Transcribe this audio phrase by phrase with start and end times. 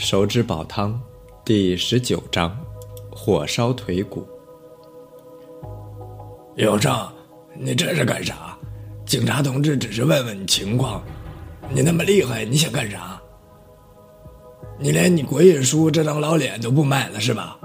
[0.00, 0.98] 手指煲汤，
[1.44, 2.58] 第十九章，
[3.10, 4.26] 火烧腿骨。
[6.56, 7.06] 永生，
[7.54, 8.56] 你这是干啥？
[9.04, 11.02] 警察同志只是问问你情况，
[11.68, 13.20] 你那么厉害，你想干啥？
[14.78, 17.58] 你连你国印书这张老脸都不卖了是吧？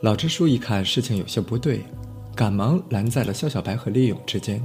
[0.00, 1.80] 老支书一看事情有些不对，
[2.34, 4.60] 赶忙拦在了肖小白和李勇之间。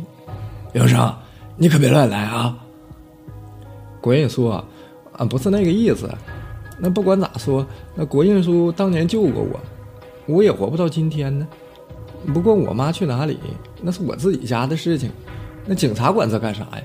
[0.73, 1.15] 永生，
[1.57, 2.57] 你可别乱来啊！
[4.01, 4.65] 国印书，啊，
[5.29, 6.09] 不是那个意思。
[6.77, 7.65] 那不管咋说，
[7.95, 9.59] 那国印叔当年救过我，
[10.25, 11.47] 我也活不到今天呢。
[12.33, 13.39] 不过我妈去哪里，
[13.81, 15.11] 那是我自己家的事情，
[15.65, 16.81] 那警察管这干啥呀？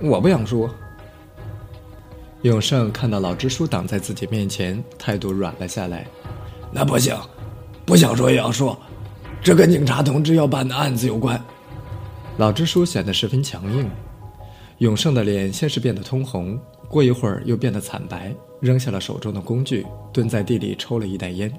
[0.00, 0.70] 我不想说。
[2.42, 6.06] 永胜看到老支书挡在自己面前，态度软了下来。
[6.72, 7.16] 那不行，
[7.84, 8.76] 不想说也要说，
[9.40, 11.40] 这跟警察同志要办的案子有关。
[12.38, 13.88] 老支书显得十分强硬。
[14.78, 16.58] 永胜的脸先是变得通红，
[16.92, 18.32] 过一会儿又变得惨白。
[18.60, 21.52] 扔下了手中的工具，蹲在地里抽了一袋烟，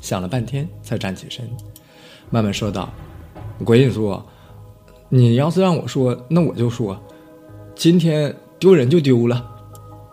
[0.00, 1.44] 想了半天才站起身，
[2.30, 2.88] 慢慢说道
[3.64, 4.16] ：“国印叔，
[5.08, 6.96] 你要是让我说，那我就说，
[7.74, 9.44] 今天丢人就丢了。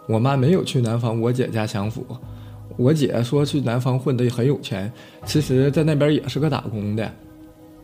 [0.08, 2.04] 我妈没有去南方我姐家享福，
[2.78, 4.92] 我姐说去南方混得很有钱，
[5.24, 7.14] 其实在那边也是个打工的，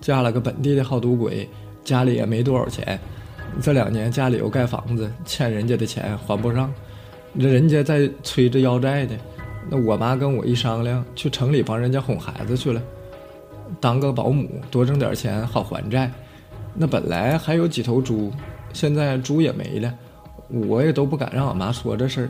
[0.02, 1.47] 嫁了个本地的好赌鬼，
[1.83, 2.99] 家里也没多少钱，
[3.61, 6.73] 这两年家里又盖房子，欠人家的钱还不上。”
[7.33, 9.16] 那人家在催着要债呢，
[9.69, 12.81] 那我妈跟我一商量，去城里帮人家哄孩子去了，
[13.80, 16.11] 当个保姆，多挣点钱好还债。
[16.73, 18.31] 那本来还有几头猪，
[18.73, 19.94] 现在猪也没了，
[20.49, 22.30] 我也都不敢让我妈说这事儿。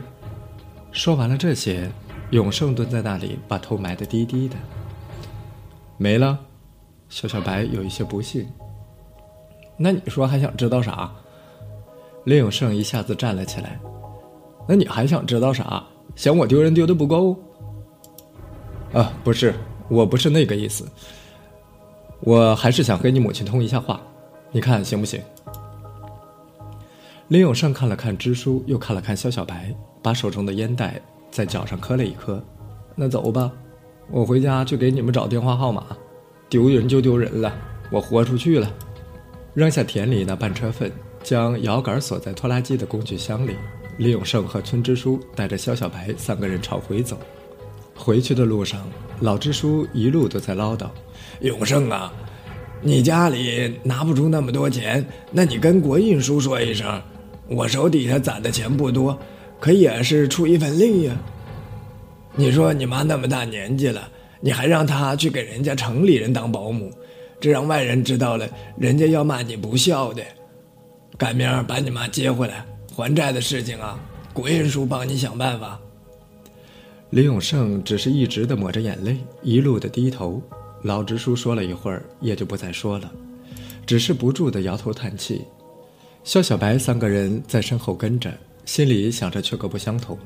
[0.92, 1.90] 说完了这些，
[2.30, 4.56] 永胜蹲在那里，把头埋得低低的。
[5.96, 6.38] 没了，
[7.08, 8.46] 小小白有一些不信。
[9.78, 11.10] 那你说还想知道啥？
[12.24, 13.78] 林永胜一下子站了起来。
[14.68, 15.82] 那你还想知道啥？
[16.16, 17.36] 嫌我丢人丢的不够？
[18.92, 19.54] 啊，不是，
[19.88, 20.86] 我不是那个意思。
[22.20, 24.00] 我还是想跟你母亲通一下话，
[24.50, 25.22] 你看行不行？
[27.28, 31.00] 林永胜看了看支书，又看了看肖小白，把手中的烟袋
[31.30, 32.42] 在脚上磕了一磕。
[32.96, 33.52] 那走吧，
[34.10, 35.84] 我回家去给你们找电话号码。
[36.48, 37.52] 丢人就丢人了，
[37.92, 38.68] 我豁出去了。
[39.54, 40.90] 扔下田里那半车粪，
[41.22, 43.56] 将摇杆锁在拖拉机的工具箱里。
[43.96, 47.18] 李永胜和村支书带着肖小白三个人朝回走。
[47.96, 48.88] 回去的路上，
[49.20, 50.86] 老支书一路都在唠叨
[51.42, 52.12] ：“永胜啊，
[52.80, 57.02] 你家里拿不出那么多钱，那你跟国印叔说一声，
[57.48, 59.18] 我手底下攒的钱不多，
[59.58, 61.16] 可也是出一份力呀。
[62.36, 64.08] 你说你妈那么大年纪了，
[64.40, 66.88] 你还让她去给人家城里人当保姆，
[67.40, 70.22] 这让外人知道了，人家要骂你不孝的。
[71.16, 72.64] 赶明儿把你妈接回来。”
[72.98, 73.96] 还债的事情啊，
[74.32, 75.80] 国印叔帮你想办法。
[77.10, 80.42] 李永胜只是一直的抹着眼泪，一路的低头。
[80.82, 83.08] 老支书说了一会儿，也就不再说了，
[83.86, 85.44] 只是不住的摇头叹气。
[86.24, 90.18] 肖小白三个人在身后跟着，心里想着却各不相同。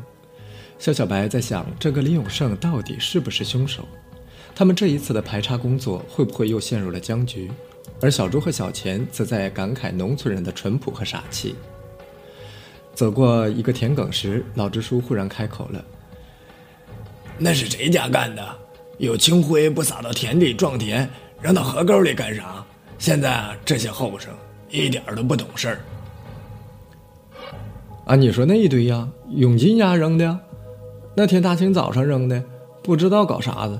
[0.78, 3.86] 肖小白在想，这个李永胜到底是不是凶手？
[4.54, 7.50] 他们这一次的排查工作会不会又陷入了僵局？
[8.00, 11.54] 而小朱和小钱则在感慨农村人的淳朴和傻气。
[12.94, 15.84] 走过一个田埂时，老支书忽然开口了
[17.38, 18.44] ：“那是谁家干的？
[18.98, 21.08] 有清灰不撒到田里撞田，
[21.40, 22.64] 扔到河沟里干啥？
[22.98, 24.32] 现在啊这些后生
[24.68, 25.80] 一点都不懂事儿。”
[28.04, 30.38] 啊，你说那一堆呀，永金家扔的，
[31.16, 32.42] 那天大清早上扔的，
[32.82, 33.78] 不知道搞啥子，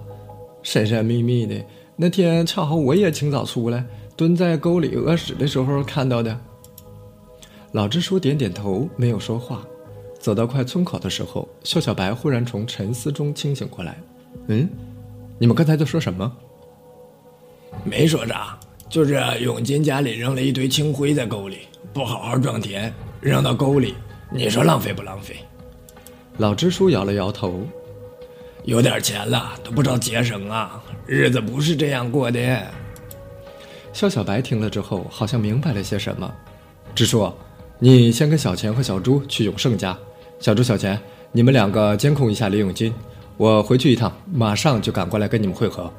[0.62, 1.54] 神神秘秘的。
[1.96, 3.84] 那天恰好我也清早出来，
[4.16, 6.38] 蹲在沟里屙屎的时候看到的。
[7.72, 9.62] 老支书点点头，没有说话。
[10.18, 13.98] 走到快村口的时候，肖小白忽然从沉思中清醒过来。
[14.46, 14.68] “嗯，
[15.38, 16.32] 你们刚才在说什么
[17.82, 18.58] ？”“没说啥，
[18.88, 21.58] 就是永金家里扔了一堆青灰在沟里，
[21.92, 23.94] 不好好装田，扔到沟里，
[24.30, 25.34] 你说浪费不浪费？”
[26.38, 27.66] 老支书摇了摇头
[28.64, 32.41] ：“有点钱了都不知道节省啊，日子不是这样过的。”
[33.93, 36.32] 肖小白听了之后，好像明白了些什么。
[36.94, 37.32] 支书。
[37.79, 39.99] 你先跟小钱和小朱去永胜家，
[40.38, 40.97] 小朱、小钱，
[41.32, 42.94] 你们两个监控一下李永金，
[43.37, 45.93] 我回去一趟，马上就赶过来跟你们会合。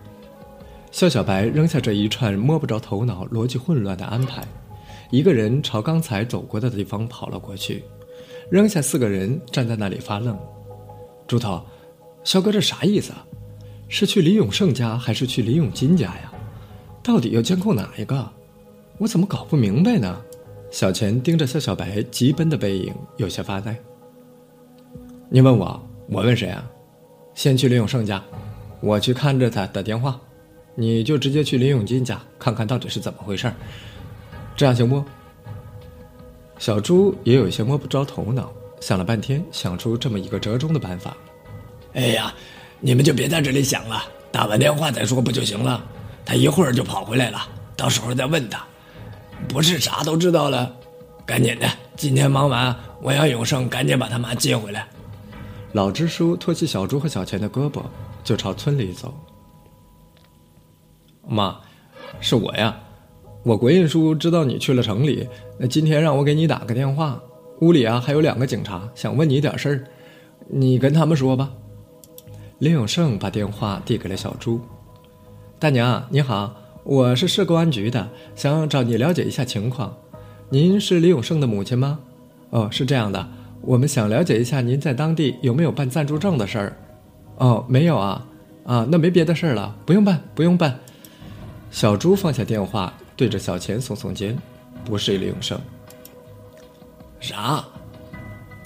[0.91, 4.47] 肖小白扔下这一串摸不着头脑、逻辑混乱的安排，
[5.11, 7.83] 一个人朝刚才走过的地方跑了过去，
[8.49, 10.39] 扔下四个人站在那里发愣。
[11.27, 11.61] 猪头，
[12.23, 13.25] 肖哥这啥意思啊？
[13.89, 16.31] 是去李永胜家还是去李永金家呀？
[17.03, 18.31] 到底要监控哪一个？
[18.97, 20.21] 我怎么搞不明白呢？
[20.71, 23.77] 小钱盯着肖小白急奔的背影，有些发呆。
[25.29, 25.79] 你问我，
[26.09, 26.63] 我问谁啊？
[27.35, 28.23] 先去李永胜家，
[28.79, 30.19] 我去看着他打电话。
[30.75, 33.53] 你就直接去李永金家看看到底是怎么回事
[34.55, 35.03] 这样行不？
[36.57, 41.15] 小朱也有些摸不着头脑，想了半天，想出这么一个折中的办法。
[41.93, 42.33] 哎呀，
[42.79, 45.83] 你们就别在这里想了，打完电话再说不就行了？
[46.25, 47.39] 他一会儿就跑回来了，
[47.75, 48.65] 到时候再问他，
[49.47, 50.73] 不是啥都知道了。
[51.25, 54.87] 赶紧的，今天忙完，我要永胜赶紧把他妈接回来。
[55.73, 57.81] 老支书托起小猪和小钱的胳膊，
[58.23, 59.13] 就朝村里走。
[61.27, 61.59] 妈，
[62.19, 62.77] 是我呀，
[63.43, 67.21] 我国印叔知道你去了城里，那今天让我给你打个电话。
[67.61, 69.83] 屋里啊还有两个警察，想问你点事儿，
[70.49, 71.49] 你跟他们说吧。
[72.63, 74.61] 林永胜把电话递给了小朱。
[75.59, 76.55] 大娘你好，
[76.85, 78.07] 我是市公安局的，
[78.37, 79.93] 想找你了解一下情况。
[80.47, 81.99] 您是李永胜的母亲吗？
[82.51, 83.27] 哦，是这样的，
[83.59, 86.77] 我们想了解一下您在当地有没有办暂住证的事儿。
[87.35, 88.25] 哦，没有啊，
[88.63, 90.79] 啊，那没别的事儿了，不用办，不用办。
[91.69, 94.37] 小朱放下电话，对着小钱耸耸肩，
[94.85, 95.59] 不是李永胜。
[97.19, 97.61] 啥？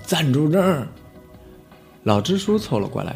[0.03, 0.87] 暂住证？
[2.03, 3.15] 老支书凑了过来。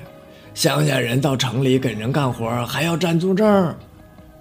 [0.54, 3.76] 乡下人到城里给人干活还要暂住证？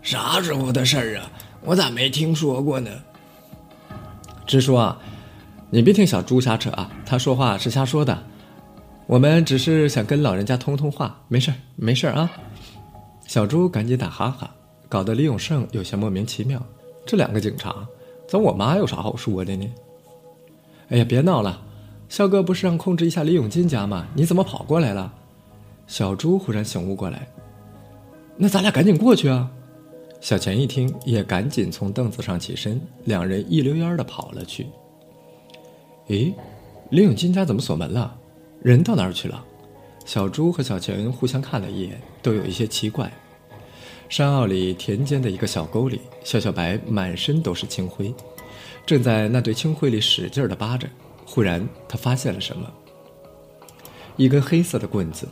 [0.03, 1.31] 啥时候的事儿啊？
[1.63, 2.91] 我咋没听说过呢？
[4.47, 4.99] 支书啊，
[5.71, 8.23] 你别听小猪瞎扯啊，他说话是瞎说的。
[9.07, 12.31] 我们只是想跟老人家通通话，没事儿，没事儿啊。
[13.27, 14.51] 小猪赶紧打哈哈，
[14.89, 16.61] 搞得李永胜有些莫名其妙。
[17.07, 17.75] 这两个警察，
[18.27, 19.69] 咱我妈有啥好说的呢？
[20.89, 21.61] 哎呀，别闹了，
[22.09, 24.07] 肖哥不是让控制一下李永金家吗？
[24.15, 25.13] 你怎么跑过来了？
[25.91, 27.27] 小猪忽然醒悟过来，
[28.37, 29.51] 那咱俩赶紧过去啊！
[30.21, 34.69] 小钱一听，也赶紧从凳子上起身，两人一溜烟的跑了去。
[36.07, 36.33] 咦，
[36.91, 38.17] 林永金家怎么锁门了？
[38.63, 39.45] 人到哪儿去了？
[40.07, 43.13] 小猪和小钱互相看了一眼，都有一些奇怪。
[44.09, 48.15] 山坳里田间的一个小沟里，小小白满身都是青灰，
[48.87, 50.89] 正在那堆青灰里使劲的扒着。
[51.27, 52.73] 忽然，他发现了什么？
[54.17, 55.27] 一根黑色的棍子。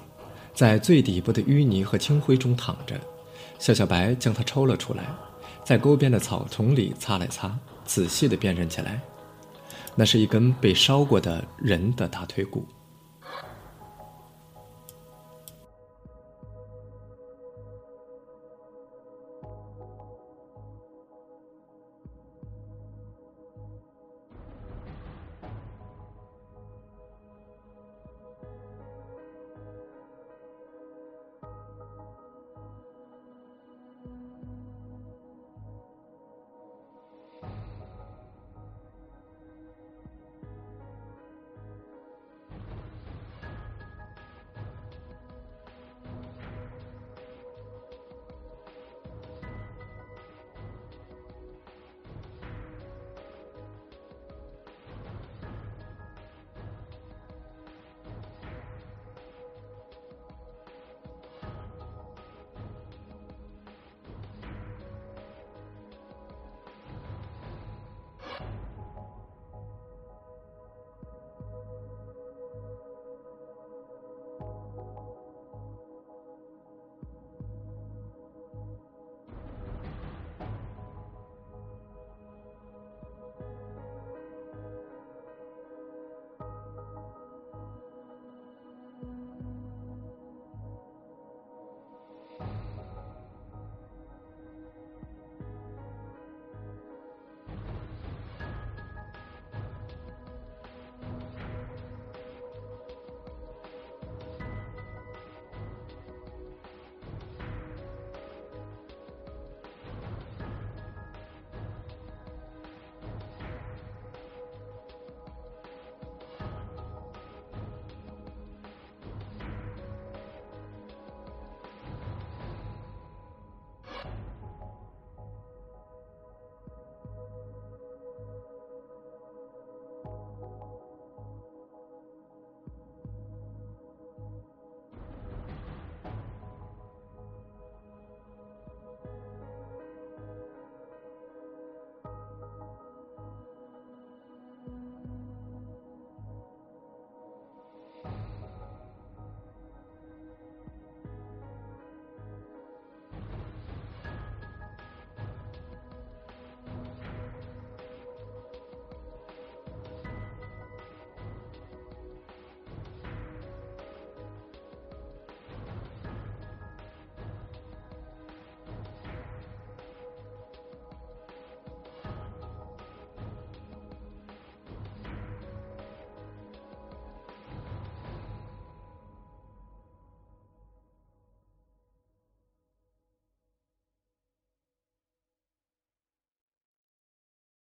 [0.59, 3.01] 在最底部的淤泥和青灰中躺着，
[3.61, 5.05] 小小白将它抽了出来，
[5.63, 9.01] 在沟边的草丛里擦了擦，仔细地辨认起来，
[9.95, 12.67] 那是一根被烧过的人的大腿骨。